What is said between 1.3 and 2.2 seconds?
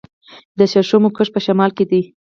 په شمال کې دی.